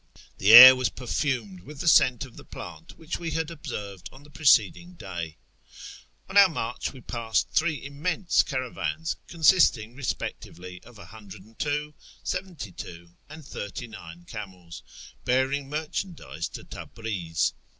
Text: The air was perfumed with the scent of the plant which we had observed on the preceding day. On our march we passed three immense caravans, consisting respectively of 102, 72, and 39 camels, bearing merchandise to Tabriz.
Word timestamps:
The 0.39 0.51
air 0.53 0.75
was 0.75 0.89
perfumed 0.89 1.59
with 1.61 1.79
the 1.79 1.87
scent 1.87 2.25
of 2.25 2.35
the 2.35 2.43
plant 2.43 2.97
which 2.97 3.19
we 3.19 3.29
had 3.29 3.51
observed 3.51 4.09
on 4.11 4.23
the 4.23 4.31
preceding 4.31 4.95
day. 4.95 5.37
On 6.27 6.35
our 6.35 6.49
march 6.49 6.91
we 6.91 7.01
passed 7.01 7.51
three 7.51 7.85
immense 7.85 8.41
caravans, 8.41 9.15
consisting 9.27 9.93
respectively 9.93 10.81
of 10.85 10.97
102, 10.97 11.93
72, 12.23 13.11
and 13.29 13.45
39 13.45 14.25
camels, 14.25 14.81
bearing 15.23 15.69
merchandise 15.69 16.49
to 16.49 16.63
Tabriz. 16.63 17.53